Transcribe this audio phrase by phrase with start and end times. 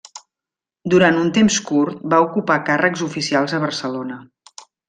[0.93, 4.21] Durant un temps curt va ocupar càrrecs oficials a Barcelona.